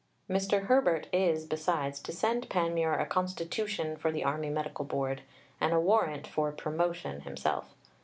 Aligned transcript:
Mr. 0.27 0.65
Herbert 0.65 1.05
is, 1.13 1.45
besides, 1.45 1.99
to 1.99 2.11
send 2.11 2.49
Panmure 2.49 2.95
a 2.99 3.05
"Constitution" 3.05 3.95
for 3.95 4.11
the 4.11 4.23
Army 4.23 4.49
Medical 4.49 4.83
Board, 4.83 5.21
and 5.59 5.73
a 5.73 5.79
Warrant 5.79 6.25
for 6.25 6.51
"Promotion" 6.51 7.21
himself. 7.21 7.75